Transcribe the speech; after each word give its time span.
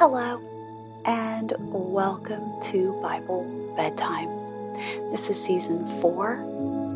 Hello, 0.00 0.40
and 1.04 1.52
welcome 1.60 2.58
to 2.62 2.98
Bible 3.02 3.44
Bedtime. 3.76 4.30
This 5.10 5.28
is 5.28 5.38
season 5.38 5.84
four, 6.00 6.42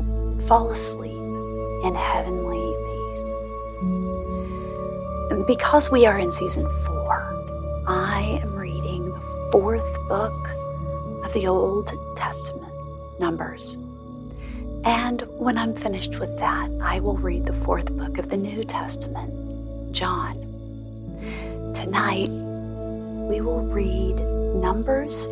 fall 0.48 0.68
asleep 0.70 1.12
in 1.12 1.94
heavenly 1.94 2.74
peace. 2.88 3.34
Because 5.46 5.92
we 5.92 6.06
are 6.06 6.18
in 6.18 6.32
season 6.32 6.64
four, 6.84 7.22
I 7.86 8.40
am 8.42 8.51
fourth 9.52 10.08
book 10.08 10.48
of 11.26 11.32
the 11.34 11.46
Old 11.46 11.92
Testament, 12.16 12.72
Numbers. 13.20 13.74
And 14.86 15.20
when 15.38 15.58
I'm 15.58 15.74
finished 15.74 16.18
with 16.18 16.38
that, 16.38 16.70
I 16.82 17.00
will 17.00 17.18
read 17.18 17.44
the 17.44 17.52
fourth 17.52 17.94
book 17.94 18.16
of 18.16 18.30
the 18.30 18.38
New 18.38 18.64
Testament, 18.64 19.92
John. 19.92 20.36
Tonight, 21.74 22.30
we 22.30 23.42
will 23.42 23.66
read 23.66 24.16
Numbers 24.56 25.26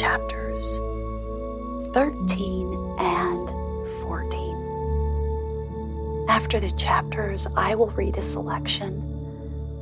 chapters 0.00 0.64
13 1.92 2.94
and 3.00 3.48
14. 4.02 6.26
After 6.28 6.60
the 6.60 6.70
chapters, 6.78 7.48
I 7.56 7.74
will 7.74 7.90
read 7.90 8.16
a 8.16 8.22
selection 8.22 9.02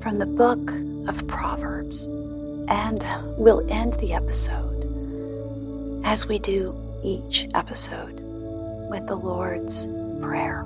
from 0.02 0.16
the 0.16 0.24
book 0.24 0.70
of 1.06 1.28
Proverbs, 1.28 2.08
and 2.68 3.04
we'll 3.36 3.68
end 3.70 3.94
the 3.94 4.12
episode 4.12 4.72
as 6.04 6.26
we 6.26 6.38
do 6.38 6.74
each 7.02 7.48
episode 7.54 8.20
with 8.90 9.06
the 9.06 9.14
Lord's 9.14 9.86
Prayer. 10.20 10.64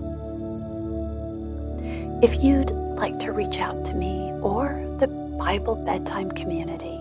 If 2.22 2.42
you'd 2.42 2.70
like 2.70 3.18
to 3.20 3.32
reach 3.32 3.58
out 3.58 3.84
to 3.86 3.94
me 3.94 4.32
or 4.40 4.84
the 4.98 5.08
Bible 5.38 5.76
Bedtime 5.84 6.30
community, 6.32 6.98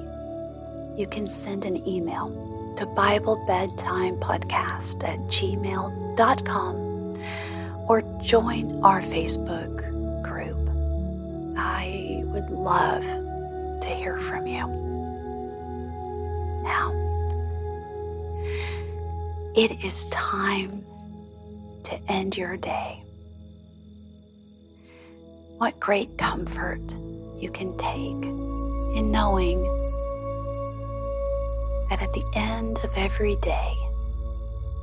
you 0.99 1.07
can 1.07 1.27
send 1.27 1.65
an 1.65 1.87
email 1.87 2.29
to 2.77 2.85
BibleBedtimePodcast 2.85 5.03
at 5.03 5.19
gmail.com 5.19 6.75
or 7.87 8.01
join 8.23 8.83
our 8.83 9.01
Facebook 9.01 10.23
group. 10.23 10.69
I 11.57 12.21
would 12.25 12.51
love 12.51 13.03
to 13.81 13.89
hear 13.89 14.19
from 14.21 14.45
you. 14.45 14.86
Now, 16.67 16.91
it 19.55 19.71
is 19.83 20.05
time 20.07 20.83
to 21.85 22.11
end 22.11 22.35
your 22.35 22.57
day. 22.57 23.01
What 25.59 25.79
great 25.79 26.17
comfort 26.17 26.81
you 27.39 27.49
can 27.51 27.77
take 27.77 28.21
in 28.97 29.11
knowing 29.11 29.63
that 31.89 32.01
at 32.01 32.11
the 32.11 32.25
end 32.35 32.79
of 32.83 32.91
every 32.97 33.37
day, 33.37 33.73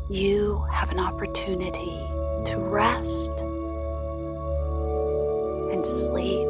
you 0.09 0.65
have 0.73 0.91
an 0.91 0.99
opportunity 0.99 2.01
to 2.47 2.57
rest 2.57 3.31
and 5.71 5.87
sleep 5.87 6.49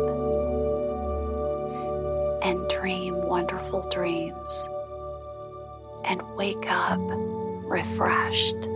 and 2.45 2.69
dream 2.71 3.27
wonderful 3.27 3.89
dreams 3.91 4.69
and 6.05 6.23
wake 6.37 6.71
up 6.71 7.01
refreshed 7.65 8.67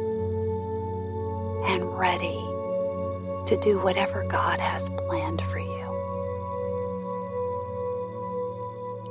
and 1.69 1.99
ready 1.99 2.41
to 3.47 3.59
do 3.63 3.79
whatever 3.79 4.27
God 4.29 4.59
has 4.59 4.89
planned 4.91 5.41
for 5.43 5.59
you. 5.59 5.75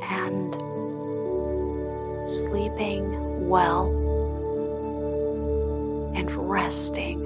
And 0.01 0.56
sleeping 2.25 3.47
well 3.47 3.88
and 6.16 6.29
resting 6.50 7.25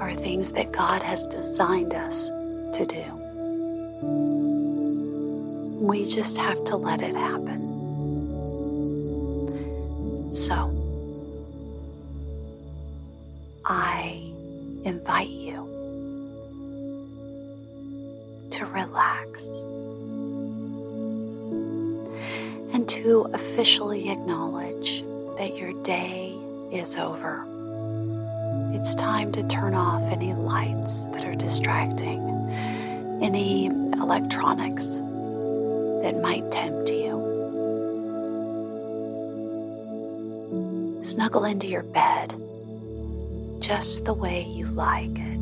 are 0.00 0.14
things 0.14 0.52
that 0.52 0.72
God 0.72 1.02
has 1.02 1.24
designed 1.24 1.94
us 1.94 2.28
to 2.28 2.86
do. 2.86 3.04
We 5.80 6.04
just 6.04 6.36
have 6.36 6.62
to 6.64 6.76
let 6.76 7.02
it 7.02 7.14
happen. 7.14 7.67
Officially 23.58 24.08
acknowledge 24.08 25.02
that 25.36 25.56
your 25.56 25.72
day 25.82 26.32
is 26.70 26.94
over. 26.94 27.44
It's 28.72 28.94
time 28.94 29.32
to 29.32 29.42
turn 29.48 29.74
off 29.74 30.00
any 30.12 30.32
lights 30.32 31.02
that 31.06 31.24
are 31.24 31.34
distracting, 31.34 32.20
any 33.20 33.66
electronics 33.66 34.86
that 34.86 36.20
might 36.22 36.48
tempt 36.52 36.88
you. 36.88 37.18
Snuggle 41.02 41.44
into 41.44 41.66
your 41.66 41.82
bed 41.82 42.40
just 43.58 44.04
the 44.04 44.14
way 44.14 44.44
you 44.44 44.68
like 44.68 45.10
it. 45.10 45.40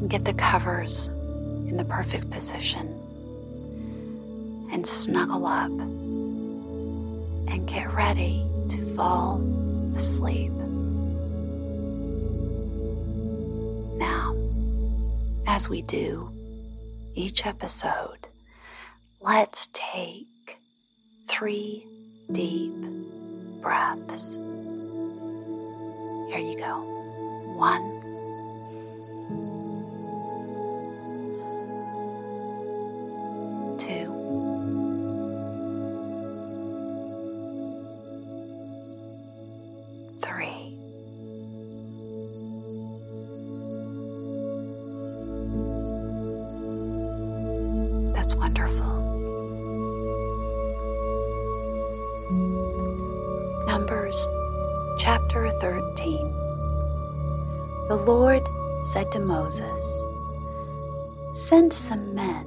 And 0.00 0.08
get 0.08 0.24
the 0.24 0.32
covers 0.32 1.08
in 1.68 1.76
the 1.76 1.84
perfect 1.84 2.30
position. 2.30 2.86
And 4.72 4.88
snuggle 4.88 5.44
up 5.44 5.70
and 7.48 7.68
get 7.68 7.92
ready 7.92 8.44
to 8.70 8.94
fall 8.94 9.40
asleep. 9.96 10.52
Now, 13.98 14.34
as 15.46 15.68
we 15.68 15.82
do 15.82 16.30
each 17.14 17.46
episode, 17.46 18.28
let's 19.20 19.68
take 19.72 20.26
three 21.28 21.86
deep 22.32 22.74
breaths. 23.62 24.34
Here 26.30 26.38
you 26.38 26.56
go. 26.58 26.82
One, 27.56 27.95
Moses, 59.26 60.06
Send 61.32 61.72
some 61.72 62.14
men 62.14 62.46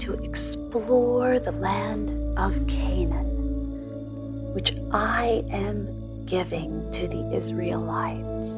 to 0.00 0.12
explore 0.12 1.38
the 1.38 1.52
land 1.52 2.10
of 2.36 2.52
Canaan, 2.66 4.52
which 4.52 4.74
I 4.92 5.44
am 5.52 6.26
giving 6.26 6.90
to 6.92 7.06
the 7.06 7.32
Israelites. 7.34 8.50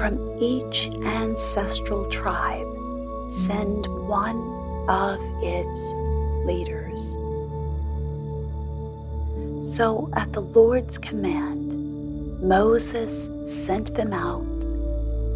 From 0.00 0.18
each 0.40 0.88
ancestral 1.04 2.10
tribe, 2.10 2.66
send 3.30 3.86
one 4.08 4.40
of 4.88 5.20
its 5.42 5.92
leaders. 6.46 7.12
So, 9.76 10.10
at 10.16 10.32
the 10.32 10.40
Lord's 10.40 10.96
command, 10.96 12.40
Moses 12.42 13.28
sent 13.46 13.94
them 13.94 14.12
out 14.12 14.57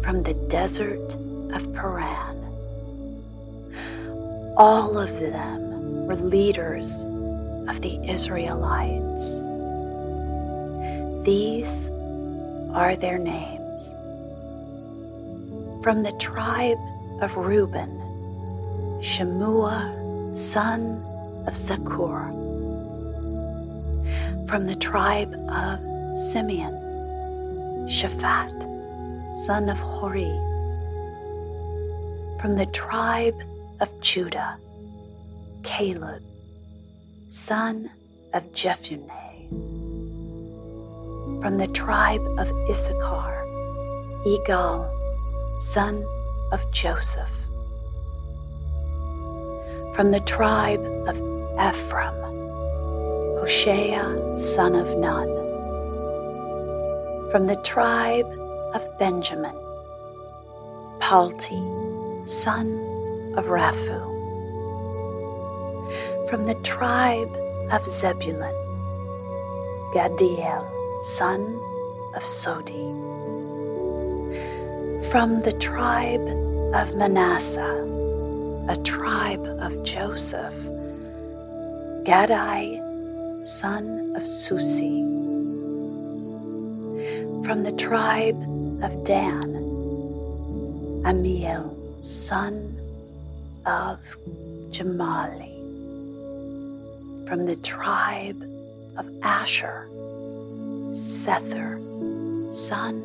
from 0.03 0.21
the 0.21 0.33
desert 0.49 1.13
of 1.53 1.73
Paran. 1.73 2.37
All 4.57 4.97
of 4.97 5.09
them 5.19 6.05
were 6.05 6.15
leaders 6.15 7.03
of 7.69 7.81
the 7.81 7.97
Israelites. 8.07 9.31
These 11.25 11.89
are 12.73 12.95
their 12.97 13.17
names. 13.17 13.93
From 15.83 16.03
the 16.03 16.11
tribe 16.19 16.77
of 17.21 17.35
Reuben, 17.37 17.89
Shammua, 19.01 20.37
son 20.37 21.01
of 21.47 21.55
Zakkur 21.55 22.27
From 24.47 24.65
the 24.65 24.75
tribe 24.75 25.33
of 25.49 25.79
Simeon, 26.19 26.73
Shaphat, 27.87 28.52
son 29.35 29.67
of 29.67 29.79
Hori. 29.79 30.31
From 32.39 32.55
the 32.55 32.67
tribe 32.71 33.33
of 33.79 33.89
Judah, 34.01 34.57
Caleb, 35.63 36.21
son 37.29 37.89
of 38.33 38.43
Jephunneh. 38.53 39.49
From 41.41 41.57
the 41.57 41.67
tribe 41.67 42.21
of 42.37 42.47
Issachar, 42.69 43.43
Igal, 44.27 44.87
son 45.59 46.05
of 46.51 46.61
Joseph. 46.71 47.27
From 49.95 50.11
the 50.11 50.21
tribe 50.27 50.85
of 51.07 51.17
Ephraim, 51.57 52.13
Hoshea, 53.39 54.37
son 54.37 54.75
of 54.75 54.95
Nun. 54.99 55.27
From 57.31 57.47
the 57.47 57.59
tribe 57.63 58.27
of 58.73 58.81
Benjamin, 58.99 59.55
Palti, 60.99 61.61
son 62.25 62.67
of 63.37 63.45
Raphu. 63.45 63.99
From 66.29 66.45
the 66.45 66.55
tribe 66.63 67.31
of 67.71 67.89
Zebulun, 67.89 68.53
Gaddiel, 69.93 70.65
son 71.03 71.41
of 72.15 72.23
Sodi. 72.23 72.89
From 75.11 75.41
the 75.41 75.53
tribe 75.53 76.27
of 76.73 76.95
Manasseh, 76.95 77.79
a 78.69 78.75
tribe 78.83 79.45
of 79.59 79.83
Joseph, 79.83 80.53
Gaddi, 82.05 82.79
son 83.45 84.13
of 84.15 84.27
Susi. 84.27 85.01
From 87.45 87.63
the 87.63 87.73
tribe 87.73 88.41
of 88.83 89.05
Dan, 89.05 89.53
Ammiel, 91.05 91.73
son 92.03 92.77
of 93.65 93.97
Gemalli. 94.71 95.53
From 97.25 97.45
the 97.45 97.55
tribe 97.57 98.43
of 98.97 99.09
Asher, 99.23 99.87
Sethur, 100.91 101.79
son 102.53 102.95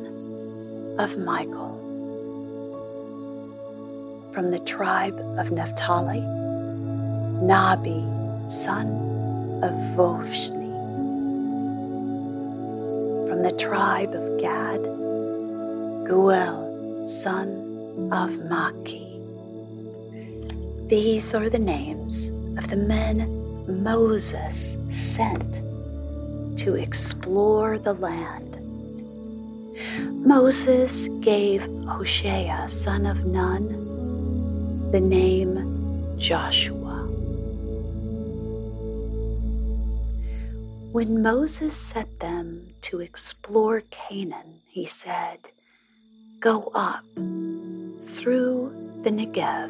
of 0.99 1.17
Michael. 1.17 1.77
From 4.33 4.51
the 4.51 4.59
tribe 4.59 5.17
of 5.37 5.49
Naphtali, 5.51 6.19
Nahbi, 7.39 8.51
son 8.51 8.87
of 9.63 9.71
Vophsi. 9.95 10.59
From 13.29 13.43
the 13.43 13.53
tribe 13.53 14.13
of 14.13 14.41
Gad, 14.41 15.08
Geuel, 16.09 17.07
son 17.07 17.49
of 18.11 18.31
Maki. 18.49 19.05
These 20.89 21.35
are 21.35 21.51
the 21.51 21.59
names 21.59 22.29
of 22.57 22.67
the 22.67 22.77
men 22.77 23.29
Moses 23.83 24.75
sent 24.89 25.61
to 26.57 26.73
explore 26.73 27.77
the 27.77 27.93
land. 27.93 28.57
Moses 30.25 31.09
gave 31.21 31.61
Hoshea, 31.85 32.67
son 32.67 33.05
of 33.05 33.25
Nun, 33.25 34.89
the 34.91 34.99
name 34.99 36.17
Joshua. 36.17 37.05
When 40.91 41.21
Moses 41.21 41.75
set 41.77 42.19
them 42.19 42.73
to 42.81 42.99
explore 42.99 43.83
Canaan, 43.91 44.61
he 44.67 44.87
said, 44.87 45.37
Go 46.39 46.71
up 46.73 47.03
through 48.07 48.71
the 49.03 49.09
Negev 49.09 49.69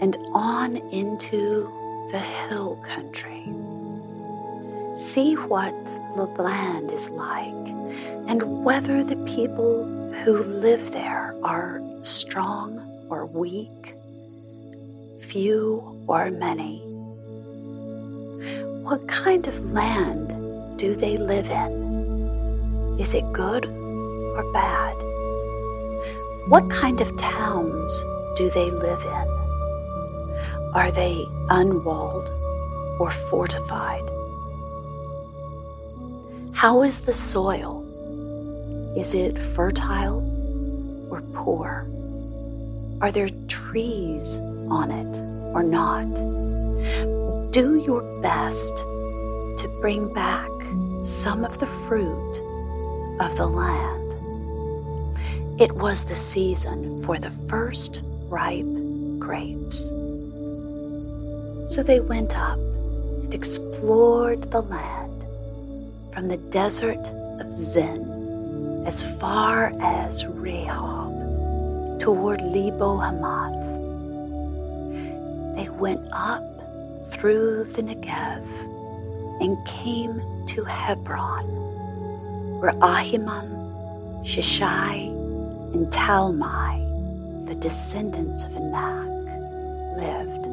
and 0.00 0.16
on 0.32 0.76
into 0.92 1.70
the 2.10 2.18
hill 2.18 2.82
country. 2.86 3.42
See 4.96 5.34
what 5.34 5.74
the 6.16 6.24
land 6.38 6.90
is 6.90 7.10
like 7.10 7.52
and 8.28 8.64
whether 8.64 9.04
the 9.04 9.22
people 9.26 9.84
who 10.24 10.38
live 10.38 10.90
there 10.92 11.34
are 11.44 11.82
strong 12.02 12.78
or 13.10 13.26
weak, 13.26 13.94
few 15.20 16.04
or 16.08 16.30
many. 16.30 16.78
What 18.84 19.06
kind 19.06 19.46
of 19.46 19.72
land 19.72 20.78
do 20.78 20.94
they 20.94 21.18
live 21.18 21.50
in? 21.50 22.98
Is 22.98 23.12
it 23.12 23.30
good 23.34 23.66
or 23.66 24.52
bad? 24.54 25.07
What 26.48 26.70
kind 26.70 27.00
of 27.02 27.14
towns 27.18 28.04
do 28.36 28.48
they 28.48 28.70
live 28.70 29.02
in? 29.02 29.28
Are 30.74 30.90
they 30.90 31.26
unwalled 31.50 32.30
or 32.98 33.10
fortified? 33.10 34.08
How 36.54 36.82
is 36.82 37.00
the 37.00 37.12
soil? 37.12 37.84
Is 38.96 39.14
it 39.14 39.38
fertile 39.38 40.24
or 41.10 41.20
poor? 41.34 41.86
Are 43.02 43.12
there 43.12 43.28
trees 43.48 44.38
on 44.70 44.90
it 44.90 45.18
or 45.54 45.62
not? 45.62 46.08
Do 47.52 47.76
your 47.76 48.00
best 48.22 48.74
to 48.78 49.78
bring 49.82 50.14
back 50.14 50.48
some 51.02 51.44
of 51.44 51.58
the 51.58 51.66
fruit 51.86 52.38
of 53.20 53.36
the 53.36 53.46
land. 53.46 53.97
It 55.58 55.72
was 55.72 56.04
the 56.04 56.14
season 56.14 57.02
for 57.04 57.18
the 57.18 57.32
first 57.48 58.02
ripe 58.28 58.64
grapes. 59.18 59.78
So 61.74 61.82
they 61.82 61.98
went 61.98 62.38
up 62.38 62.58
and 62.58 63.34
explored 63.34 64.52
the 64.52 64.60
land 64.60 65.24
from 66.14 66.28
the 66.28 66.36
desert 66.36 67.04
of 67.40 67.56
Zin 67.56 68.84
as 68.86 69.02
far 69.18 69.72
as 69.80 70.22
Rehob 70.22 71.98
toward 71.98 72.40
Lebo 72.40 72.96
Hamath. 72.96 73.58
They 75.56 75.68
went 75.70 76.08
up 76.12 76.44
through 77.10 77.64
the 77.72 77.82
Negev 77.82 78.44
and 79.40 79.66
came 79.66 80.22
to 80.46 80.62
Hebron, 80.62 81.46
where 82.60 82.74
Ahiman, 82.74 84.24
Sheshai, 84.24 85.07
and 85.72 85.86
Talmai, 85.92 87.46
the 87.46 87.54
descendants 87.56 88.44
of 88.44 88.52
Anak, 88.56 89.08
lived. 89.96 90.46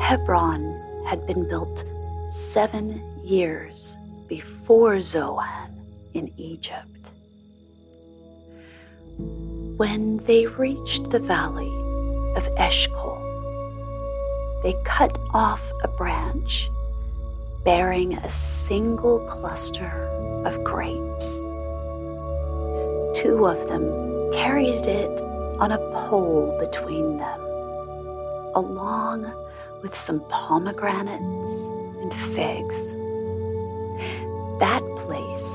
Hebron 0.00 0.62
had 1.06 1.26
been 1.26 1.48
built 1.48 1.84
seven 2.30 3.02
years 3.24 3.96
before 4.28 5.00
Zoan 5.00 5.70
in 6.14 6.32
Egypt. 6.36 6.86
When 9.76 10.18
they 10.26 10.46
reached 10.46 11.10
the 11.10 11.18
valley 11.18 11.72
of 12.36 12.46
Eshcol, 12.56 13.22
they 14.62 14.74
cut 14.84 15.16
off 15.32 15.62
a 15.84 15.88
branch 15.88 16.68
bearing 17.64 18.14
a 18.14 18.30
single 18.30 19.20
cluster 19.28 20.06
of 20.44 20.62
grapes. 20.64 21.45
Two 23.26 23.46
of 23.46 23.66
them 23.66 23.82
carried 24.32 24.86
it 24.86 25.20
on 25.58 25.72
a 25.72 25.78
pole 25.78 26.56
between 26.60 27.16
them, 27.16 27.40
along 28.54 29.24
with 29.82 29.96
some 29.96 30.20
pomegranates 30.28 31.54
and 32.00 32.14
figs. 32.36 32.76
That 34.60 34.80
place 35.02 35.48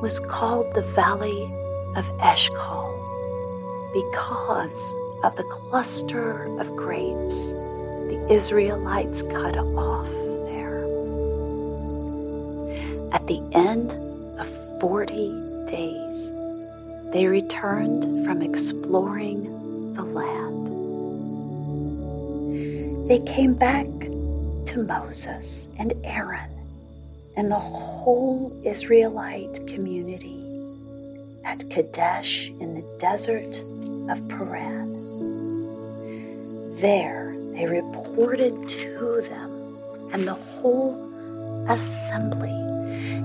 was 0.00 0.20
called 0.28 0.72
the 0.74 0.82
Valley 0.94 1.52
of 1.96 2.06
Eshcol 2.20 2.94
because 3.92 4.94
of 5.24 5.34
the 5.34 5.48
cluster 5.50 6.44
of 6.60 6.76
grapes 6.76 7.48
the 8.06 8.24
Israelites 8.30 9.22
cut 9.22 9.58
off 9.58 10.08
there. 10.46 10.84
At 13.12 13.26
the 13.26 13.42
end 13.52 13.90
of 14.38 14.46
40 14.80 15.66
days, 15.66 16.07
they 17.18 17.26
returned 17.26 18.04
from 18.24 18.42
exploring 18.42 19.42
the 19.94 20.04
land. 20.04 20.68
They 23.10 23.18
came 23.18 23.54
back 23.54 23.86
to 23.86 24.84
Moses 24.86 25.66
and 25.80 25.94
Aaron 26.04 26.48
and 27.36 27.50
the 27.50 27.58
whole 27.58 28.52
Israelite 28.64 29.66
community 29.66 30.40
at 31.44 31.68
Kadesh 31.70 32.50
in 32.60 32.76
the 32.76 32.98
desert 33.00 33.64
of 34.08 34.28
Paran. 34.28 34.86
There 36.80 37.34
they 37.50 37.66
reported 37.66 38.68
to 38.68 39.22
them 39.28 39.76
and 40.12 40.28
the 40.28 40.34
whole 40.34 40.94
assembly 41.68 42.54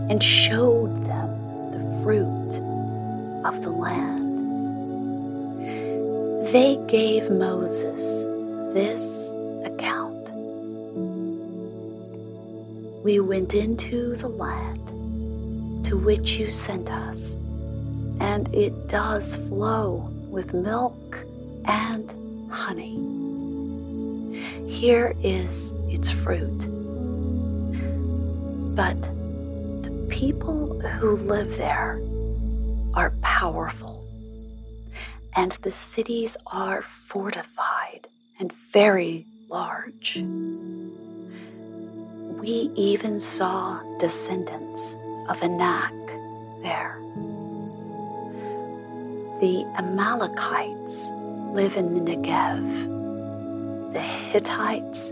and 0.09 0.23
showed 0.23 1.05
them 1.05 1.29
the 1.69 2.01
fruit 2.01 2.42
of 3.45 3.61
the 3.61 3.71
land. 3.71 4.23
They 6.53 6.77
gave 6.87 7.29
Moses 7.29 8.23
this 8.73 9.31
account 9.65 10.13
We 13.03 13.19
went 13.19 13.53
into 13.53 14.15
the 14.15 14.29
land 14.29 15.83
to 15.85 15.97
which 15.97 16.37
you 16.39 16.49
sent 16.49 16.89
us, 16.89 17.35
and 18.21 18.47
it 18.55 18.87
does 18.87 19.35
flow 19.35 20.09
with 20.29 20.53
milk 20.53 21.17
and 21.65 22.09
honey. 22.49 22.95
Here 24.69 25.13
is 25.21 25.73
its 25.89 26.09
fruit. 26.09 26.59
But 28.73 29.01
the 29.83 30.07
people 30.09 30.79
who 30.79 31.17
live 31.17 31.57
there 31.57 31.99
powerful, 33.43 34.01
and 35.35 35.51
the 35.63 35.71
cities 35.71 36.37
are 36.47 36.81
fortified 36.83 38.07
and 38.39 38.53
very 38.71 39.25
large. 39.49 40.15
We 42.39 42.71
even 42.77 43.19
saw 43.19 43.81
descendants 43.99 44.95
of 45.27 45.43
Anak 45.43 45.91
there. 46.61 46.97
The 49.41 49.65
Amalekites 49.77 51.09
live 51.51 51.75
in 51.75 51.95
the 51.95 52.15
Negev. 52.15 52.63
The 53.91 53.99
Hittites, 53.99 55.11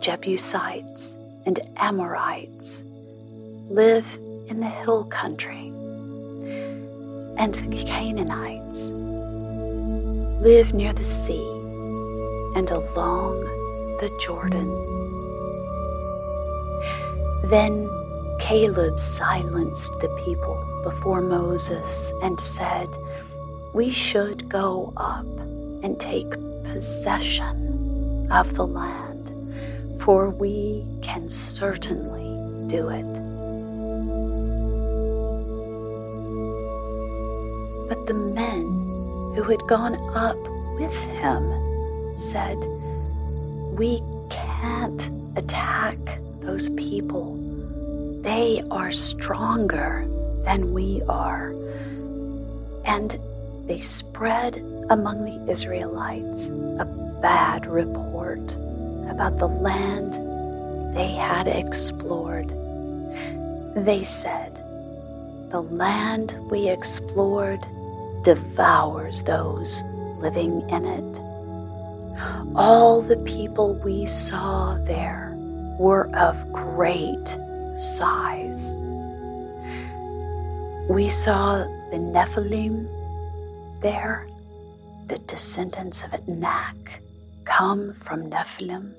Jebusites, 0.00 1.14
and 1.46 1.60
Amorites 1.76 2.82
live 3.68 4.18
in 4.48 4.58
the 4.58 4.68
hill 4.68 5.04
country. 5.04 5.72
And 7.40 7.54
the 7.54 7.82
Canaanites 7.84 8.90
live 10.42 10.74
near 10.74 10.92
the 10.92 11.02
sea 11.02 11.48
and 12.54 12.70
along 12.70 13.40
the 13.98 14.10
Jordan. 14.20 14.68
Then 17.48 17.88
Caleb 18.40 19.00
silenced 19.00 19.98
the 20.00 20.10
people 20.22 20.54
before 20.84 21.22
Moses 21.22 22.12
and 22.22 22.38
said, 22.38 22.88
We 23.72 23.90
should 23.90 24.46
go 24.50 24.92
up 24.98 25.24
and 25.82 25.98
take 25.98 26.30
possession 26.64 28.30
of 28.30 28.54
the 28.54 28.66
land, 28.66 30.02
for 30.02 30.28
we 30.28 30.84
can 31.00 31.30
certainly 31.30 32.68
do 32.68 32.90
it. 32.90 33.19
But 37.90 38.06
the 38.06 38.14
men 38.14 38.62
who 39.34 39.42
had 39.42 39.60
gone 39.68 39.96
up 40.14 40.38
with 40.78 40.96
him 41.20 41.42
said, 42.18 42.56
We 43.76 44.00
can't 44.30 45.10
attack 45.36 45.98
those 46.40 46.70
people 46.70 47.36
they 48.22 48.62
are 48.70 48.92
stronger 48.92 50.04
than 50.44 50.74
we 50.74 51.00
are. 51.08 51.52
And 52.84 53.18
they 53.66 53.80
spread 53.80 54.58
among 54.90 55.24
the 55.24 55.50
Israelites 55.50 56.50
a 56.50 57.18
bad 57.22 57.64
report 57.64 58.52
about 59.08 59.38
the 59.38 59.46
land 59.46 60.14
they 60.94 61.12
had 61.12 61.46
explored. 61.46 62.50
They 63.74 64.02
said, 64.02 64.56
The 65.50 65.62
land 65.62 66.36
we 66.50 66.68
explored 66.68 67.64
devours 68.22 69.22
those 69.22 69.82
living 70.18 70.68
in 70.68 70.84
it. 70.84 71.18
All 72.54 73.00
the 73.00 73.16
people 73.18 73.74
we 73.84 74.06
saw 74.06 74.76
there 74.84 75.32
were 75.78 76.14
of 76.14 76.36
great 76.52 77.26
size. 77.78 78.74
We 80.90 81.08
saw 81.08 81.64
the 81.90 81.96
Nephilim 81.96 82.88
there, 83.80 84.26
the 85.06 85.18
descendants 85.18 86.02
of 86.02 86.12
Anak 86.28 87.00
come 87.44 87.94
from 87.94 88.28
Nephilim. 88.28 88.92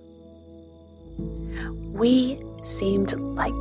We 1.94 2.42
seemed 2.64 3.14
like 3.14 3.54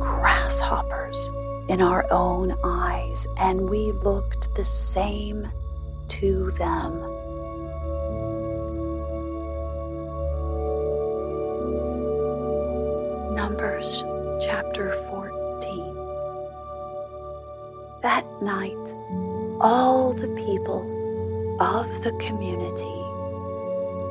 grasshoppers 0.00 1.28
in 1.68 1.82
our 1.82 2.10
own 2.10 2.54
eyes, 2.64 3.26
and 3.38 3.68
we 3.68 3.92
looked 3.92 4.41
the 4.54 4.64
same 4.64 5.48
to 6.08 6.50
them. 6.52 7.00
Numbers 13.34 14.04
chapter 14.44 14.94
14. 15.08 15.94
That 18.02 18.26
night, 18.42 18.76
all 19.60 20.12
the 20.12 20.28
people 20.46 20.82
of 21.60 21.86
the 22.04 22.12
community 22.20 23.02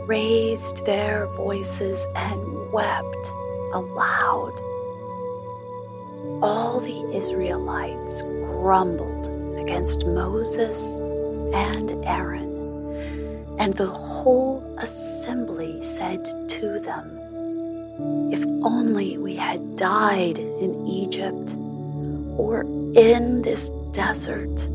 raised 0.08 0.86
their 0.88 1.28
voices 1.38 2.08
and 2.16 2.72
wept 2.72 3.32
aloud. 3.74 4.54
All 6.42 6.80
the 6.80 7.16
Israelites 7.16 8.24
grumbled 8.24 9.21
against 9.72 10.06
Moses 10.06 11.00
and 11.54 11.94
Aaron, 12.04 13.56
and 13.58 13.74
the 13.74 13.88
whole 13.88 14.62
assembly 14.80 15.82
said 15.82 16.26
to 16.50 16.82
them, 16.82 17.08
if 18.34 18.44
only 18.66 19.18
we 19.18 19.34
had 19.34 19.78
died 19.78 20.38
in 20.40 20.86
Egypt 20.86 21.54
or 22.38 22.64
in 22.98 23.44
this 23.44 23.70
desert. 23.94 24.68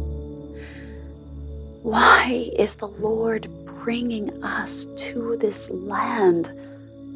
Why 1.83 2.49
is 2.59 2.77
the 2.77 2.89
Lord 2.89 3.49
bringing 3.85 4.43
us 4.43 4.87
to 5.11 5.37
this 5.37 5.69
land 5.69 6.51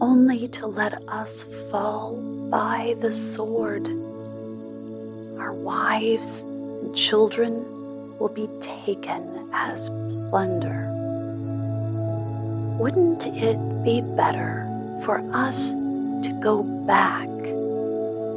only 0.03 0.49
to 0.49 0.67
let 0.67 1.01
us 1.09 1.45
fall 1.71 2.15
by 2.51 2.95
the 3.01 3.11
sword? 3.15 3.89
Our 5.39 5.55
wives 5.55 6.45
children 6.95 7.65
will 8.19 8.33
be 8.33 8.49
taken 8.61 9.49
as 9.53 9.89
plunder. 10.31 10.89
Wouldn't 12.79 13.27
it 13.27 13.59
be 13.85 14.01
better 14.17 14.67
for 15.05 15.19
us 15.35 15.71
to 15.71 16.39
go 16.43 16.63
back 16.87 17.29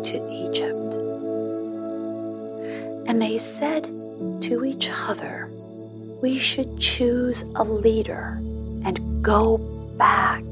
to 0.04 0.30
Egypt. 0.32 0.94
And 3.08 3.22
they 3.22 3.38
said 3.38 3.84
to 4.44 4.64
each 4.66 4.90
other, 4.92 5.50
We 6.22 6.40
should 6.40 6.80
choose 6.80 7.44
a 7.56 7.64
leader 7.64 8.40
and 8.86 9.24
go 9.24 9.58
back 9.98 10.44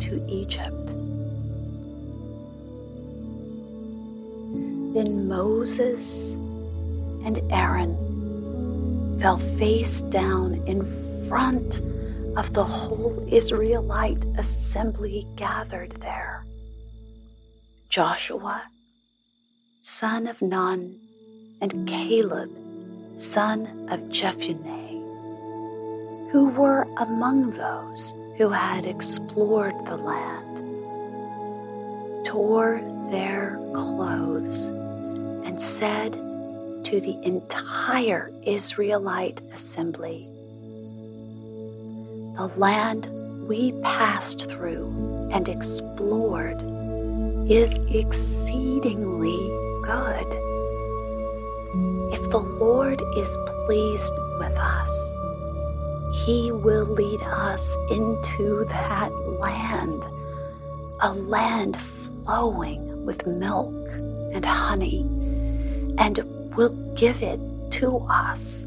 to 0.00 0.26
Egypt. 0.28 0.86
Then 4.94 5.28
Moses 5.28 6.25
and 7.26 7.40
Aaron 7.50 9.18
fell 9.20 9.36
face 9.36 10.00
down 10.02 10.54
in 10.66 10.86
front 11.28 11.80
of 12.36 12.52
the 12.52 12.62
whole 12.62 13.26
Israelite 13.32 14.24
assembly 14.38 15.26
gathered 15.34 15.90
there. 16.00 16.44
Joshua, 17.88 18.62
son 19.82 20.28
of 20.28 20.40
Nun, 20.40 21.00
and 21.60 21.88
Caleb, 21.88 22.50
son 23.18 23.88
of 23.90 23.98
Jephunneh, 24.10 24.92
who 26.30 26.50
were 26.50 26.86
among 26.98 27.50
those 27.52 28.12
who 28.38 28.50
had 28.50 28.86
explored 28.86 29.74
the 29.86 29.96
land, 29.96 30.56
tore 32.24 32.80
their 33.10 33.58
clothes 33.74 34.66
and 35.44 35.60
said 35.60 36.14
to 36.86 37.00
the 37.00 37.20
entire 37.24 38.30
Israelite 38.44 39.40
assembly, 39.52 40.24
the 42.36 42.48
land 42.56 43.08
we 43.48 43.72
passed 43.82 44.48
through 44.48 45.28
and 45.32 45.48
explored 45.48 46.62
is 47.50 47.76
exceedingly 47.92 49.36
good. 49.82 50.28
If 52.14 52.30
the 52.30 52.38
Lord 52.60 53.02
is 53.16 53.36
pleased 53.66 54.14
with 54.38 54.56
us, 54.56 54.92
He 56.24 56.52
will 56.52 56.84
lead 56.86 57.20
us 57.22 57.76
into 57.90 58.64
that 58.66 59.10
land, 59.40 60.04
a 61.00 61.12
land 61.12 61.76
flowing 61.76 63.04
with 63.04 63.26
milk 63.26 63.74
and 64.32 64.44
honey 64.44 65.00
and 65.98 66.35
will 66.56 66.94
give 66.96 67.22
it 67.22 67.38
to 67.72 67.98
us. 68.08 68.64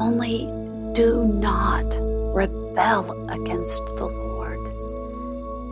Only 0.00 0.46
do 0.94 1.24
not 1.24 1.84
rebel 2.34 3.28
against 3.30 3.84
the 3.96 4.06
Lord 4.06 4.58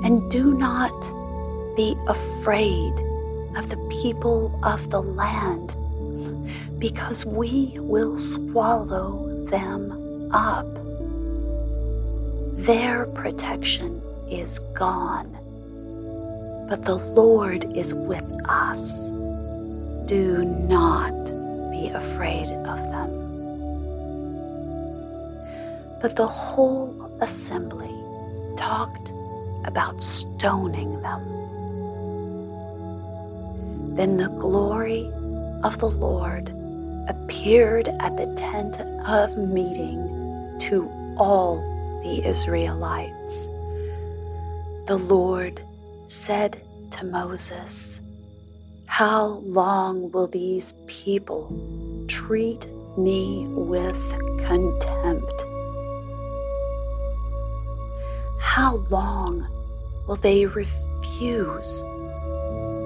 and 0.05 0.31
do 0.31 0.55
not 0.55 0.93
be 1.77 1.97
afraid 2.09 2.93
of 3.57 3.69
the 3.69 3.99
people 4.03 4.59
of 4.65 4.91
the 4.91 5.01
land 5.01 5.75
because 6.79 7.25
we 7.25 7.73
will 7.77 8.19
swallow 8.19 9.45
them 9.47 10.31
up. 10.33 10.67
Their 12.65 13.07
protection 13.07 14.01
is 14.31 14.59
gone, 14.75 15.31
but 16.69 16.85
the 16.85 16.97
Lord 16.97 17.65
is 17.77 17.95
with 17.95 18.25
us. 18.49 19.08
Do 20.09 20.43
not 20.43 21.13
be 21.71 21.89
afraid 21.89 22.47
of 22.47 22.79
them. 22.91 23.11
But 26.01 26.17
the 26.17 26.27
whole 26.27 27.13
assembly 27.21 27.93
talked 28.57 29.13
about 29.67 30.03
stoning 30.03 31.03
them. 31.03 31.21
Then 33.97 34.17
the 34.17 34.31
glory 34.31 35.05
of 35.63 35.79
the 35.79 35.91
Lord 35.91 36.49
appeared 37.07 37.89
at 38.01 38.17
the 38.17 38.35
tent 38.35 38.81
of 39.07 39.37
meeting 39.37 39.99
to 40.61 40.89
all 41.19 41.57
the 42.03 42.27
Israelites. 42.27 43.45
The 44.87 44.97
Lord 44.97 45.61
said 46.07 46.63
to 46.93 47.05
Moses, 47.05 48.01
How 48.99 49.45
long 49.47 50.11
will 50.11 50.27
these 50.27 50.75
people 50.89 51.47
treat 52.09 52.67
me 52.97 53.47
with 53.49 53.95
contempt? 54.45 55.45
How 58.41 58.79
long 58.91 59.47
will 60.09 60.17
they 60.17 60.47
refuse 60.47 61.81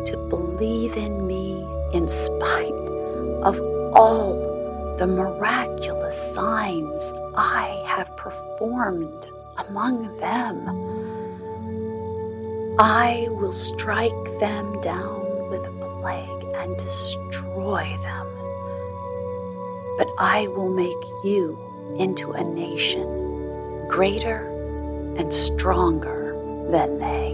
to 0.04 0.26
believe 0.28 0.98
in 0.98 1.26
me 1.26 1.64
in 1.94 2.06
spite 2.06 2.84
of 3.42 3.58
all 3.96 4.34
the 4.98 5.06
miraculous 5.06 6.34
signs 6.34 7.10
I 7.34 7.82
have 7.86 8.14
performed 8.18 9.28
among 9.56 10.14
them. 10.18 10.68
I 12.78 13.28
will 13.30 13.54
strike 13.54 14.12
them 14.40 14.78
down 14.82 15.21
and 16.62 16.76
destroy 16.78 17.84
them. 18.02 18.26
But 19.98 20.08
I 20.18 20.46
will 20.48 20.70
make 20.70 21.04
you 21.24 21.58
into 21.98 22.32
a 22.32 22.42
nation 22.42 23.88
greater 23.88 24.48
and 25.18 25.34
stronger 25.34 26.32
than 26.70 26.98
they. 26.98 27.32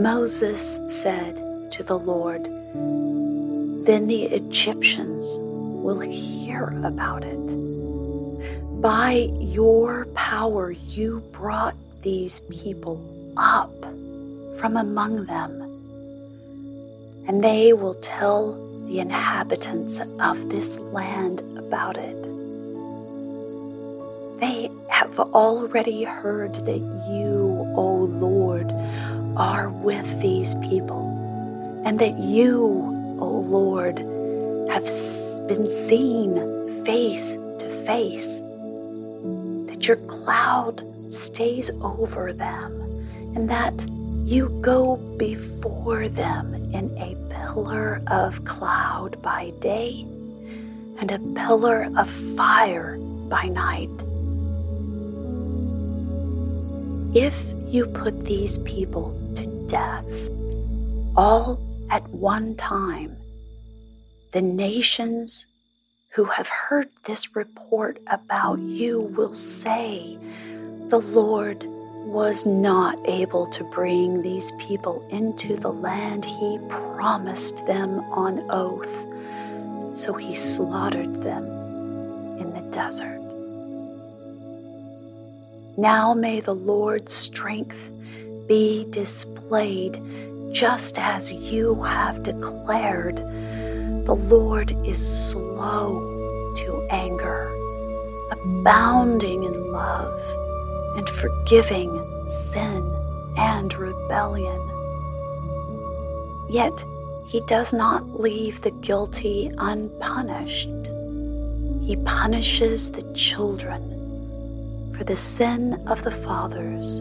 Moses 0.00 0.80
said 0.88 1.36
to 1.72 1.82
the 1.82 1.98
Lord, 1.98 2.44
then 3.86 4.06
the 4.06 4.24
Egyptians 4.24 5.36
will 5.40 6.00
hear 6.00 6.68
about 6.84 7.24
it. 7.24 7.36
By 8.80 9.28
your 9.40 10.06
power, 10.14 10.70
you 10.70 11.22
brought 11.32 11.74
these 12.02 12.40
people 12.40 13.00
up 13.36 13.72
from 14.62 14.76
among 14.76 15.24
them, 15.24 15.50
and 17.26 17.42
they 17.42 17.72
will 17.72 17.94
tell 17.94 18.52
the 18.86 19.00
inhabitants 19.00 20.00
of 20.20 20.50
this 20.50 20.78
land 20.78 21.40
about 21.58 21.96
it. 21.96 22.22
They 24.38 24.70
have 24.88 25.18
already 25.18 26.04
heard 26.04 26.54
that 26.54 26.78
you, 27.10 27.66
O 27.76 28.08
Lord, 28.08 28.70
are 29.36 29.68
with 29.68 30.22
these 30.22 30.54
people, 30.56 31.10
and 31.84 31.98
that 31.98 32.16
you, 32.20 33.18
O 33.20 33.26
Lord, 33.26 33.98
have 34.70 34.84
been 35.48 35.68
seen 35.68 36.84
face 36.84 37.34
to 37.34 37.82
face, 37.84 38.38
that 39.66 39.88
your 39.88 39.96
cloud 40.06 40.84
stays 41.12 41.68
over 41.82 42.32
them, 42.32 42.70
and 43.34 43.50
that 43.50 43.74
you 44.32 44.48
go 44.62 44.96
before 45.18 46.08
them 46.08 46.54
in 46.72 46.90
a 46.96 47.14
pillar 47.28 48.00
of 48.06 48.44
cloud 48.46 49.20
by 49.20 49.50
day 49.60 50.06
and 50.98 51.10
a 51.10 51.18
pillar 51.34 51.90
of 51.98 52.08
fire 52.34 52.96
by 53.28 53.44
night. 53.44 53.90
If 57.14 57.52
you 57.66 57.84
put 57.86 58.24
these 58.24 58.56
people 58.60 59.12
to 59.36 59.68
death, 59.68 60.32
all 61.14 61.60
at 61.90 62.08
one 62.08 62.56
time. 62.56 63.14
The 64.32 64.40
nations 64.40 65.46
who 66.14 66.24
have 66.24 66.48
heard 66.48 66.88
this 67.04 67.36
report 67.36 67.98
about 68.06 68.58
you 68.60 69.00
will 69.00 69.34
say, 69.34 70.16
The 70.88 71.00
Lord 71.00 71.66
was 72.04 72.44
not 72.44 72.98
able 73.06 73.46
to 73.46 73.64
bring 73.64 74.22
these 74.22 74.52
people 74.52 75.06
into 75.10 75.56
the 75.56 75.72
land 75.72 76.24
he 76.24 76.58
promised 76.68 77.66
them 77.66 78.00
on 78.10 78.44
oath, 78.50 79.96
so 79.96 80.12
he 80.12 80.34
slaughtered 80.34 81.22
them 81.22 81.44
in 82.38 82.52
the 82.52 82.70
desert. 82.70 83.20
Now 85.76 86.12
may 86.12 86.40
the 86.40 86.54
Lord's 86.54 87.14
strength 87.14 87.78
be 88.46 88.84
displayed 88.90 90.00
just 90.52 90.98
as 90.98 91.32
you 91.32 91.82
have 91.82 92.22
declared, 92.22 93.16
the 93.16 94.14
Lord 94.14 94.76
is 94.86 95.30
slow 95.30 96.00
to 96.58 96.88
anger, 96.90 97.50
abounding 98.30 99.44
in 99.44 99.72
love, 99.72 100.20
and 100.96 101.08
forgiving 101.08 101.90
sin 102.30 102.82
and 103.36 103.74
rebellion. 103.74 104.60
Yet 106.50 106.84
he 107.26 107.40
does 107.46 107.72
not 107.72 108.20
leave 108.20 108.60
the 108.60 108.70
guilty 108.70 109.50
unpunished. 109.56 110.68
He 111.86 111.96
punishes 112.04 112.92
the 112.92 113.02
children 113.14 113.82
for 114.96 115.04
the 115.04 115.16
sin 115.16 115.82
of 115.88 116.04
the 116.04 116.10
fathers 116.10 116.98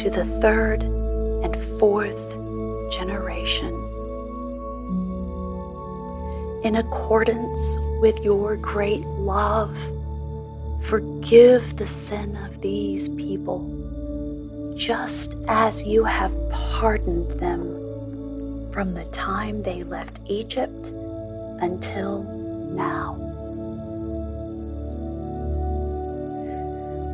to 0.00 0.10
the 0.10 0.24
third 0.40 0.82
and 0.82 1.62
fourth 1.78 2.16
generation. 2.90 3.72
In 6.64 6.76
accordance 6.76 7.78
with 8.00 8.18
your 8.20 8.56
great 8.56 9.04
love, 9.04 9.76
forgive 10.82 11.76
the 11.76 11.86
sin 11.86 12.36
of 12.36 12.60
these 12.60 13.08
people, 13.10 14.74
just 14.76 15.36
as 15.48 15.82
you 15.84 16.04
have 16.04 16.32
pardoned 16.50 17.30
them 17.40 17.62
from 18.72 18.94
the 18.94 19.04
time 19.06 19.62
they 19.62 19.82
left 19.84 20.18
Egypt 20.26 20.86
until 21.60 22.22
now. 22.74 23.14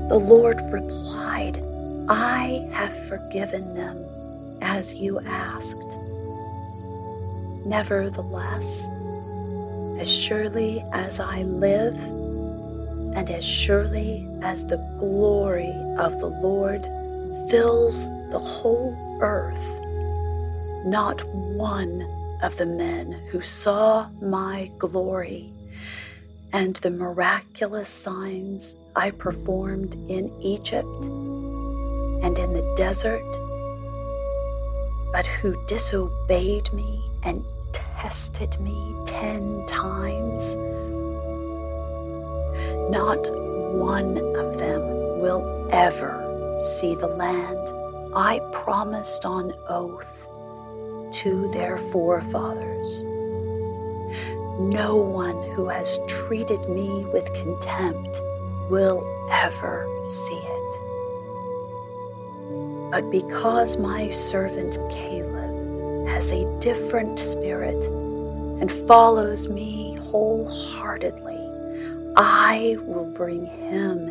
The 0.08 0.18
Lord 0.18 0.58
replied, 0.72 1.62
I 2.08 2.66
have 2.72 3.08
forgiven 3.08 3.74
them 3.74 4.06
as 4.62 4.94
you 4.94 5.20
asked. 5.20 5.76
Nevertheless, 7.66 8.86
as 10.00 10.08
surely 10.08 10.82
as 10.92 11.20
I 11.20 11.42
live, 11.42 12.17
and 13.18 13.32
as 13.32 13.44
surely 13.44 14.24
as 14.42 14.64
the 14.64 14.76
glory 15.00 15.74
of 15.98 16.20
the 16.20 16.28
Lord 16.40 16.82
fills 17.50 18.04
the 18.30 18.38
whole 18.38 18.96
earth, 19.20 19.66
not 20.86 21.20
one 21.56 22.06
of 22.44 22.56
the 22.58 22.66
men 22.66 23.10
who 23.32 23.42
saw 23.42 24.08
my 24.22 24.70
glory 24.78 25.50
and 26.52 26.76
the 26.76 26.90
miraculous 26.90 27.88
signs 27.88 28.76
I 28.94 29.10
performed 29.10 29.94
in 30.08 30.30
Egypt 30.40 30.86
and 32.22 32.38
in 32.38 32.52
the 32.52 32.74
desert 32.76 33.24
but 35.10 35.26
who 35.26 35.56
disobeyed 35.66 36.72
me 36.72 37.02
and 37.24 37.44
tested 37.72 38.60
me 38.60 38.94
ten 39.06 39.66
times, 39.66 40.54
not 42.90 43.18
one 43.74 44.16
of 44.36 44.58
them 44.58 44.80
will 45.20 45.68
ever 45.72 46.24
see 46.78 46.94
the 46.94 47.06
land 47.06 47.58
I 48.14 48.40
promised 48.64 49.24
on 49.24 49.52
oath 49.68 50.06
to 51.22 51.50
their 51.52 51.78
forefathers. 51.92 53.02
No 54.60 54.96
one 54.96 55.50
who 55.52 55.68
has 55.68 55.98
treated 56.08 56.60
me 56.68 57.04
with 57.12 57.32
contempt 57.34 58.18
will 58.70 59.04
ever 59.30 59.86
see 60.10 60.34
it. 60.34 60.68
But 62.90 63.10
because 63.10 63.76
my 63.76 64.10
servant 64.10 64.78
Caleb 64.90 66.08
has 66.08 66.32
a 66.32 66.58
different 66.60 67.18
spirit 67.20 67.84
and 68.60 68.72
follows 68.72 69.48
me 69.48 69.94
wholeheartedly, 70.10 71.27
I 72.20 72.76
will 72.80 73.14
bring 73.14 73.46
him 73.46 74.08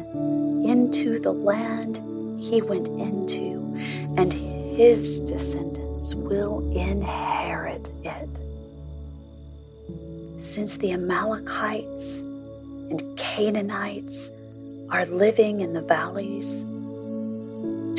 into 0.66 1.20
the 1.20 1.34
land 1.34 1.98
he 2.42 2.62
went 2.62 2.88
into, 2.88 3.76
and 4.16 4.32
his 4.32 5.20
descendants 5.20 6.16
will 6.16 6.62
inherit 6.74 7.90
it. 8.06 8.30
Since 10.42 10.78
the 10.78 10.94
Amalekites 10.94 12.16
and 12.16 13.04
Canaanites 13.18 14.32
are 14.90 15.06
living 15.08 15.60
in 15.60 15.74
the 15.74 15.82
valleys, 15.82 16.48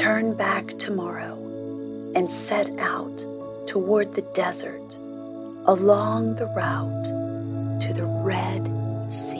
turn 0.01 0.35
back 0.35 0.69
tomorrow 0.79 1.35
and 2.17 2.33
set 2.33 2.71
out 2.79 3.15
toward 3.67 4.15
the 4.15 4.23
desert 4.35 4.97
along 5.67 6.37
the 6.37 6.47
route 6.57 7.83
to 7.83 7.93
the 7.93 8.07
Red 8.25 8.67
Sea. 9.13 9.38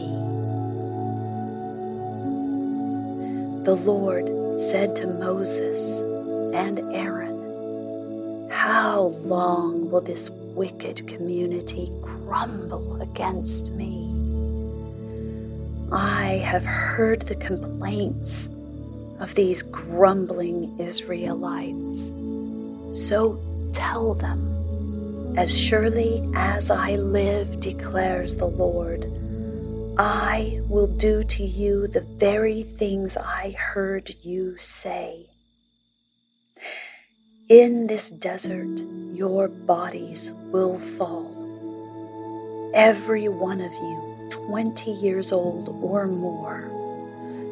The 3.69 3.75
Lord 3.75 4.25
said 4.59 4.97
to 4.97 5.07
Moses 5.07 6.01
and 6.55 6.81
Aaron, 6.91 8.49
How 8.51 9.13
long 9.27 9.91
will 9.91 10.01
this 10.01 10.31
wicked 10.31 11.07
community 11.07 11.93
grumble 12.01 12.99
against 13.03 13.73
me? 13.73 14.11
I 15.93 16.39
have 16.47 16.65
heard 16.65 17.21
the 17.21 17.35
complaints 17.35 18.49
of 19.21 19.35
these 19.35 19.61
grumbling 19.61 20.75
Israelites. 20.81 22.11
So 22.95 23.39
tell 23.75 24.15
them, 24.15 25.37
As 25.37 25.55
surely 25.55 26.27
as 26.35 26.71
I 26.71 26.97
live, 26.97 27.61
declares 27.61 28.37
the 28.37 28.49
Lord, 28.49 29.05
I 30.01 30.61
will 30.69 30.87
do 30.87 31.25
to 31.25 31.43
you 31.43 31.89
the 31.89 32.03
very 32.03 32.63
things 32.63 33.17
I 33.17 33.51
heard 33.51 34.15
you 34.23 34.57
say. 34.59 35.27
In 37.49 37.89
this 37.89 38.09
desert, 38.09 38.79
your 39.13 39.49
bodies 39.49 40.31
will 40.53 40.79
fall. 40.79 41.27
Every 42.77 43.27
one 43.27 43.61
of 43.61 43.73
you, 43.73 44.29
20 44.31 44.93
years 44.93 45.33
old 45.33 45.69
or 45.83 46.07
more, 46.07 46.71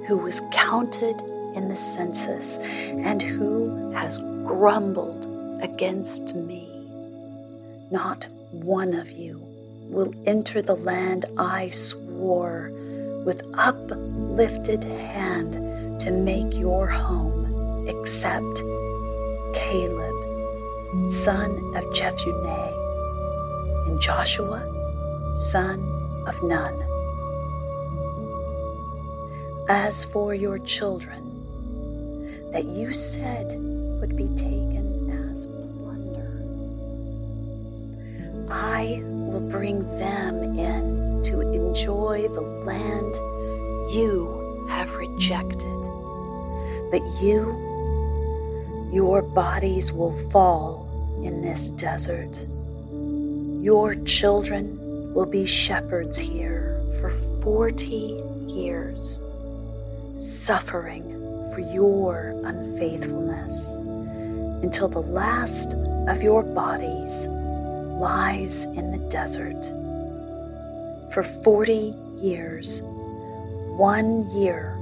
who 0.07 0.19
was 0.19 0.41
counted 0.53 1.21
in 1.57 1.67
the 1.69 1.75
census 1.75 2.59
and 2.59 3.21
who 3.21 3.91
has 3.91 4.19
grumbled 4.47 5.27
against 5.65 6.37
me. 6.37 6.71
Not 7.91 8.29
one 8.53 8.95
of 8.95 9.11
you 9.11 9.46
will 9.89 10.13
enter 10.27 10.63
the 10.63 10.77
land 10.77 11.25
I 11.39 11.71
swore 11.71 12.71
with 13.25 13.43
uplifted 13.55 14.85
hand 14.85 16.01
to 16.01 16.11
make 16.11 16.55
your 16.55 16.87
home, 16.87 17.89
except 17.89 18.63
Caleb, 19.55 21.11
son 21.11 21.51
of 21.75 21.85
Jephunneh, 21.95 22.73
and 23.89 24.01
Joshua, 24.01 24.63
son 25.37 25.81
of 26.27 26.43
Nun. 26.43 26.75
As 29.69 30.05
for 30.05 30.35
your 30.35 30.59
children, 30.61 31.23
that 32.53 32.65
you 32.65 32.93
said 32.93 33.47
would 34.01 34.17
be 34.17 34.29
taken 34.37 35.11
as 35.31 35.47
plunder, 35.47 36.31
I 38.49 39.03
will 39.37 39.51
bring 39.51 39.87
them 39.99 40.59
in 40.59 41.23
to 41.23 41.41
enjoy 41.43 42.27
the 42.29 42.41
land 42.41 43.15
you 43.93 44.67
have 44.71 44.91
rejected. 44.95 45.83
But 46.91 47.03
you, 47.21 47.53
your 48.91 49.21
bodies 49.21 49.93
will 49.93 50.17
fall 50.31 50.89
in 51.23 51.43
this 51.43 51.65
desert. 51.77 52.47
Your 53.63 53.95
children 54.07 55.13
will 55.13 55.27
be 55.27 55.45
shepherds 55.45 56.17
here 56.19 56.81
for 57.03 57.11
40 57.43 58.23
years, 58.47 59.21
suffering 60.19 61.03
for 61.53 61.61
your 61.61 62.41
unfaithfulness 62.47 63.67
until 64.63 64.89
the 64.89 65.01
last 65.03 65.75
of 66.09 66.23
your 66.23 66.43
bodies 66.43 67.29
lies 67.99 68.65
in 68.65 68.93
the 68.93 69.09
desert. 69.09 69.61
For 71.13 71.23
40 71.23 71.95
years, 72.21 72.83
one 73.77 74.29
year 74.37 74.77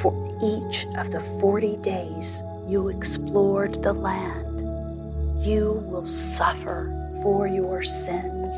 for 0.00 0.12
each 0.42 0.86
of 0.96 1.12
the 1.12 1.20
40 1.40 1.76
days 1.78 2.42
you 2.66 2.88
explored 2.88 3.82
the 3.82 3.92
land, 3.92 5.44
you 5.44 5.84
will 5.86 6.06
suffer 6.06 6.88
for 7.22 7.46
your 7.46 7.82
sins 7.82 8.54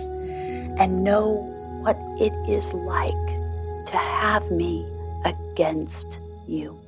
and 0.78 1.04
know 1.04 1.30
what 1.82 1.96
it 2.20 2.32
is 2.48 2.72
like 2.72 3.26
to 3.86 3.96
have 3.96 4.50
me 4.50 4.86
against 5.24 6.20
you. 6.46 6.78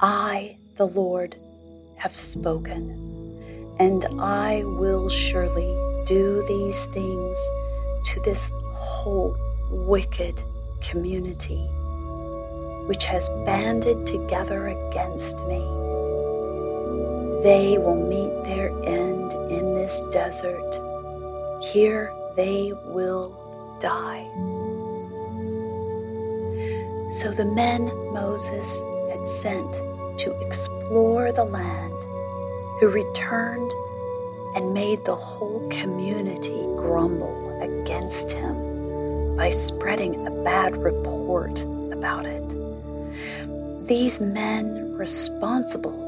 I, 0.00 0.56
the 0.76 0.86
Lord, 0.86 1.36
have 1.96 2.16
spoken 2.16 3.33
and 3.78 4.04
I 4.20 4.62
will 4.64 5.08
surely 5.08 5.74
do 6.06 6.44
these 6.46 6.84
things 6.86 7.38
to 8.06 8.20
this 8.24 8.50
whole 8.74 9.36
wicked 9.70 10.42
community 10.82 11.66
which 12.86 13.04
has 13.06 13.28
banded 13.46 14.06
together 14.06 14.68
against 14.68 15.36
me. 15.46 15.60
They 17.42 17.78
will 17.78 17.96
meet 17.96 18.44
their 18.44 18.70
end 18.84 19.32
in 19.50 19.74
this 19.74 20.00
desert. 20.12 21.64
Here 21.72 22.12
they 22.36 22.72
will 22.86 23.30
die. 23.80 24.26
So 27.12 27.30
the 27.30 27.44
men 27.44 27.86
Moses 28.12 28.68
had 29.10 29.26
sent 29.26 29.72
to 30.18 30.46
explore 30.46 31.32
the 31.32 31.44
land 31.44 31.93
who 32.84 32.90
returned 32.90 33.72
and 34.54 34.74
made 34.74 35.02
the 35.06 35.14
whole 35.14 35.66
community 35.70 36.60
grumble 36.76 37.62
against 37.62 38.30
him 38.30 39.36
by 39.38 39.48
spreading 39.48 40.26
a 40.26 40.30
bad 40.44 40.76
report 40.76 41.58
about 41.94 42.26
it. 42.26 43.88
These 43.88 44.20
men 44.20 44.98
responsible 44.98 45.98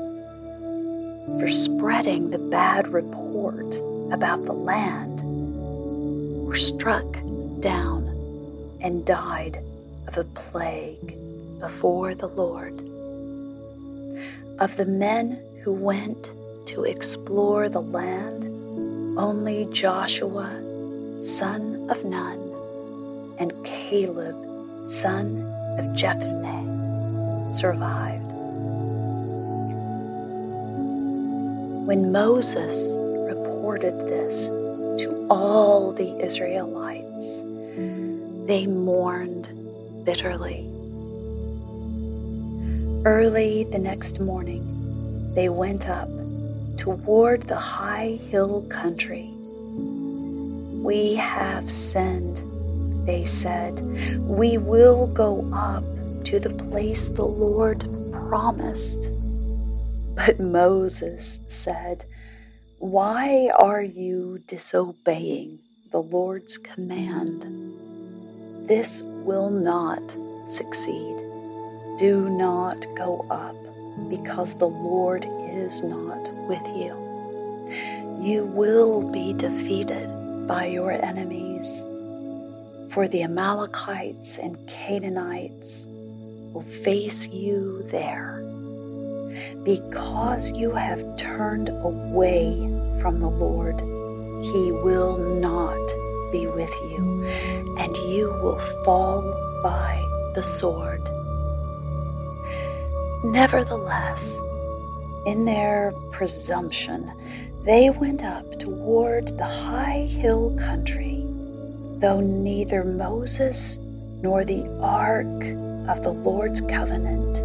for 1.40 1.48
spreading 1.48 2.28
the 2.28 2.50
bad 2.50 2.88
report 2.88 3.74
about 4.12 4.44
the 4.44 4.52
land 4.52 5.18
were 6.46 6.56
struck 6.56 7.10
down 7.60 8.04
and 8.82 9.06
died 9.06 9.64
of 10.08 10.18
a 10.18 10.24
plague 10.24 11.16
before 11.58 12.14
the 12.14 12.28
Lord. 12.28 12.74
Of 14.60 14.76
the 14.76 14.84
men 14.84 15.40
who 15.64 15.72
went 15.72 16.32
to 16.76 16.84
explore 16.84 17.70
the 17.70 17.80
land, 17.80 18.44
only 19.18 19.66
Joshua, 19.72 20.50
son 21.24 21.88
of 21.88 22.04
Nun, 22.04 22.38
and 23.38 23.50
Caleb, 23.64 24.36
son 24.86 25.40
of 25.78 25.86
Jephunneh, 25.96 27.54
survived. 27.54 28.22
When 31.86 32.12
Moses 32.12 32.76
reported 33.34 33.98
this 34.00 34.48
to 34.48 35.26
all 35.30 35.92
the 35.92 36.22
Israelites, 36.22 37.26
they 38.46 38.66
mourned 38.66 39.48
bitterly. 40.04 40.70
Early 43.06 43.64
the 43.64 43.78
next 43.78 44.20
morning, 44.20 45.32
they 45.34 45.48
went 45.48 45.88
up 45.88 46.10
toward 46.76 47.42
the 47.42 47.56
high 47.56 48.18
hill 48.30 48.66
country. 48.70 49.30
We 50.84 51.14
have 51.16 51.70
sinned, 51.70 52.38
they 53.06 53.24
said. 53.24 53.80
We 54.28 54.58
will 54.58 55.06
go 55.08 55.48
up 55.52 55.84
to 56.26 56.38
the 56.40 56.50
place 56.50 57.08
the 57.08 57.24
Lord 57.24 57.80
promised. 58.12 59.08
But 60.14 60.40
Moses 60.40 61.38
said, 61.48 62.04
Why 62.78 63.50
are 63.58 63.82
you 63.82 64.38
disobeying 64.46 65.58
the 65.92 66.02
Lord's 66.02 66.58
command? 66.58 67.42
This 68.68 69.02
will 69.02 69.50
not 69.50 70.02
succeed. 70.48 71.16
Do 71.98 72.28
not 72.30 72.84
go 72.96 73.24
up, 73.30 73.56
because 74.08 74.54
the 74.54 74.68
Lord 74.68 75.26
is 75.28 75.82
not 75.82 76.30
with 76.48 76.66
you. 76.76 76.94
You 78.20 78.46
will 78.46 79.10
be 79.10 79.32
defeated 79.32 80.08
by 80.46 80.66
your 80.66 80.92
enemies, 80.92 81.84
for 82.92 83.08
the 83.08 83.22
Amalekites 83.22 84.38
and 84.38 84.56
Canaanites 84.68 85.84
will 86.52 86.62
face 86.62 87.26
you 87.28 87.82
there. 87.90 88.42
Because 89.64 90.50
you 90.52 90.70
have 90.70 91.16
turned 91.16 91.68
away 91.68 92.54
from 93.00 93.20
the 93.20 93.28
Lord, 93.28 93.78
He 94.44 94.72
will 94.72 95.18
not 95.18 95.76
be 96.32 96.46
with 96.46 96.72
you, 96.90 97.24
and 97.78 97.96
you 97.96 98.28
will 98.42 98.58
fall 98.84 99.22
by 99.62 100.02
the 100.34 100.42
sword. 100.42 101.02
Nevertheless, 103.24 104.36
in 105.26 105.44
their 105.44 105.92
presumption, 106.12 107.10
they 107.64 107.90
went 107.90 108.22
up 108.22 108.58
toward 108.58 109.36
the 109.38 109.46
high 109.46 110.06
hill 110.08 110.56
country, 110.58 111.24
though 111.98 112.20
neither 112.20 112.84
Moses 112.84 113.78
nor 114.22 114.44
the 114.44 114.64
ark 114.80 115.26
of 115.88 116.02
the 116.04 116.12
Lord's 116.12 116.60
covenant 116.60 117.38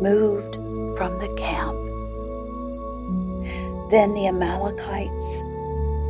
moved 0.00 0.54
from 0.96 1.18
the 1.18 1.34
camp. 1.36 1.76
Then 3.90 4.14
the 4.14 4.28
Amalekites 4.28 5.40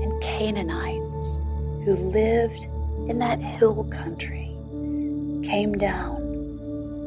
and 0.03 0.23
Canaanites 0.23 1.39
who 1.85 1.95
lived 1.95 2.67
in 3.09 3.19
that 3.19 3.41
hill 3.41 3.85
country 3.85 4.55
came 5.45 5.73
down 5.73 6.21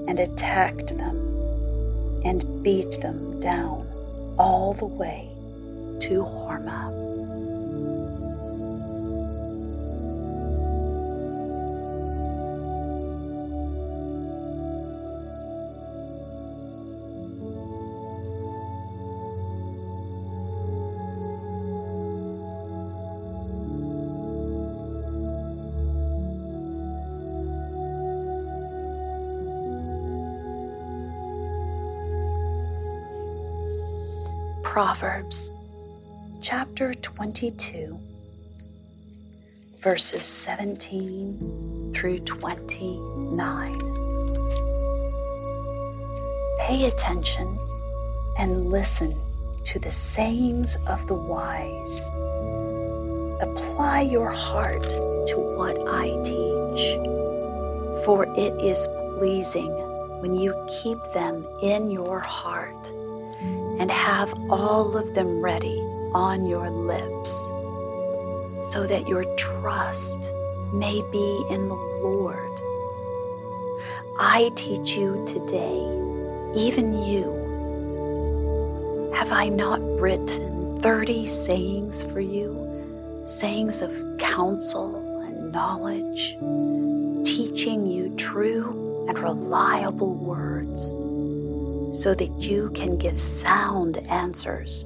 and 0.10 0.20
attacked 0.20 0.98
them 0.98 1.35
and 2.26 2.64
beat 2.64 3.00
them 3.02 3.40
down 3.40 3.88
all 4.38 4.74
the 4.74 4.86
way 4.86 5.30
to 6.02 6.24
Hormah. 6.24 7.25
22, 37.16 37.98
verses 39.80 40.26
17 40.26 41.94
through 41.96 42.20
29. 42.20 43.80
Pay 46.60 46.86
attention 46.88 47.58
and 48.38 48.70
listen 48.70 49.18
to 49.64 49.80
the 49.80 49.90
sayings 49.90 50.76
of 50.88 51.08
the 51.08 51.14
wise. 51.14 52.02
Apply 53.42 54.02
your 54.02 54.30
heart 54.30 54.84
to 54.84 55.36
what 55.56 55.78
I 55.88 56.08
teach, 56.26 56.98
for 58.04 58.26
it 58.36 58.54
is 58.62 58.86
pleasing 59.18 59.72
when 60.20 60.36
you 60.36 60.54
keep 60.84 60.98
them 61.14 61.48
in 61.62 61.90
your 61.92 62.20
heart 62.20 62.76
and 63.80 63.90
have 63.90 64.34
all 64.50 64.98
of 64.98 65.16
them 65.16 65.40
ready 65.40 65.85
on 66.14 66.46
your 66.46 66.70
lips, 66.70 67.32
so 68.72 68.86
that 68.88 69.08
your 69.08 69.26
trust 69.36 70.20
may 70.74 71.02
be 71.12 71.46
in 71.50 71.68
the 71.68 71.76
Lord. 71.76 72.52
I 74.20 74.52
teach 74.56 74.96
you 74.96 75.26
today, 75.28 75.80
even 76.56 76.94
you. 77.04 77.44
Have 79.16 79.32
I 79.32 79.50
not 79.50 79.82
written 80.00 80.82
30 80.82 81.26
sayings 81.26 82.04
for 82.04 82.20
you? 82.20 83.24
Sayings 83.26 83.82
of 83.82 83.92
counsel 84.20 85.22
and 85.22 85.52
knowledge, 85.52 86.36
teaching 87.26 87.86
you 87.86 88.16
true 88.16 89.06
and 89.08 89.18
reliable 89.20 90.16
words 90.16 90.84
so 92.00 92.14
that 92.14 92.30
you 92.38 92.70
can 92.76 92.98
give 92.98 93.20
sound 93.20 93.98
answers 94.10 94.86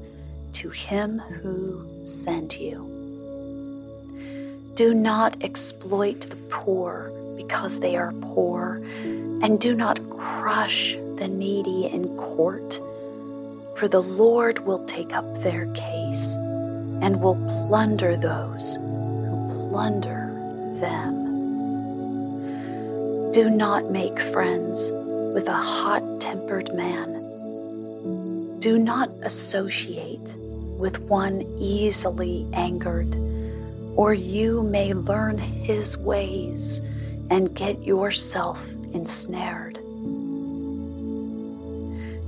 to 0.54 0.70
him 0.70 1.20
who 1.20 2.06
sent 2.06 2.60
you. 2.60 2.86
Do 4.76 4.94
not 4.94 5.36
exploit 5.44 6.22
the 6.22 6.36
poor 6.50 7.12
because 7.36 7.80
they 7.80 7.96
are 7.98 8.14
poor, 8.22 8.82
and 9.42 9.60
do 9.60 9.76
not 9.76 10.00
crush 10.10 10.96
the 11.18 11.28
needy 11.28 11.86
in 11.88 12.16
court, 12.18 12.80
for 13.78 13.88
the 13.88 14.02
Lord 14.02 14.66
will 14.66 14.86
take 14.86 15.14
up 15.14 15.26
their 15.44 15.66
case 15.74 16.36
and 17.02 17.22
will 17.22 17.36
plunder 17.68 18.16
those 18.16 18.76
who 18.76 19.70
plunder 19.70 20.32
them. 20.80 21.20
Do 23.32 23.50
not 23.50 23.92
make 23.92 24.20
friends 24.20 24.92
with 25.34 25.48
a 25.48 25.54
hot 25.54 26.04
tempered 26.20 26.74
man. 26.74 27.20
Do 28.60 28.80
not 28.80 29.10
associate 29.24 30.34
with 30.80 30.98
one 31.02 31.42
easily 31.60 32.48
angered, 32.54 33.14
or 33.96 34.14
you 34.14 34.64
may 34.64 34.94
learn 34.94 35.38
his 35.38 35.98
ways 35.98 36.80
and 37.30 37.54
get 37.54 37.80
yourself 37.82 38.66
ensnared. 38.94 39.76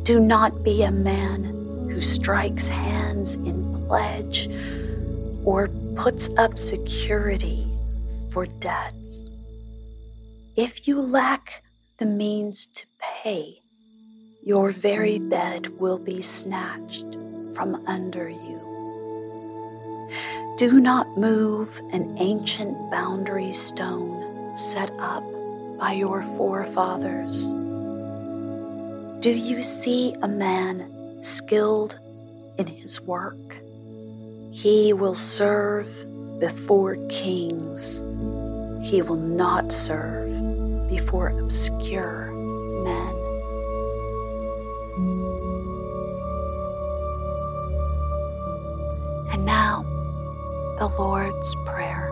Do 0.04 0.20
not 0.20 0.64
be 0.64 0.84
a 0.84 0.92
man 0.92 1.44
who 1.90 2.02
strikes 2.02 2.68
hands 2.68 3.36
in 3.36 3.86
pledge 3.88 4.50
or 5.46 5.70
puts 5.96 6.30
up 6.38 6.60
security 6.60 7.66
for 8.32 8.46
debts. 8.46 9.30
If 10.56 10.88
you 10.88 11.02
lack 11.02 11.64
the 11.98 12.06
means 12.06 12.66
to 12.66 12.86
pay, 13.00 13.60
your 14.44 14.72
very 14.72 15.20
bed 15.20 15.80
will 15.80 16.00
be 16.00 16.22
snatched 16.22 17.21
from 17.62 17.76
under 17.86 18.28
you. 18.28 18.60
Do 20.58 20.82
not 20.82 21.16
move 21.16 21.80
an 21.94 22.18
ancient 22.18 22.76
boundary 22.90 23.54
stone 23.54 24.58
set 24.58 24.90
up 24.98 25.24
by 25.78 25.94
your 25.94 26.24
forefathers. 26.38 27.46
Do 29.22 29.30
you 29.30 29.62
see 29.62 30.16
a 30.24 30.28
man 30.28 31.24
skilled 31.24 32.00
in 32.58 32.66
his 32.66 33.00
work? 33.00 33.38
He 34.52 34.92
will 34.92 35.14
serve 35.14 35.88
before 36.40 36.96
kings. 37.10 38.00
He 38.90 39.04
will 39.04 39.22
not 39.22 39.72
serve 39.72 40.32
before 40.90 41.28
obscure 41.28 42.32
men. 42.84 43.21
The 50.82 50.88
Lord's 50.88 51.54
Prayer. 51.64 52.10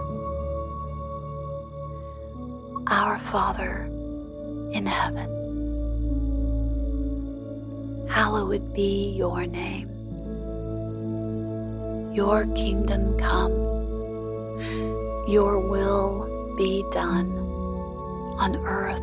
Our 2.86 3.18
Father 3.32 3.88
in 4.74 4.86
heaven, 4.86 5.28
hallowed 8.08 8.72
be 8.76 9.10
your 9.18 9.48
name. 9.48 9.90
Your 12.14 12.46
kingdom 12.56 13.18
come, 13.18 13.52
your 15.28 15.68
will 15.68 16.56
be 16.56 16.86
done 16.94 17.32
on 18.38 18.56
earth 18.58 19.02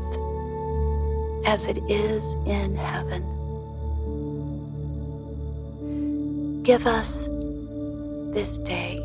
as 1.45 1.67
it 1.67 1.79
is 1.91 2.35
in 2.47 2.77
heaven. 2.77 3.23
Give 6.63 6.87
us 6.87 7.27
this 8.33 8.59
day 8.59 9.05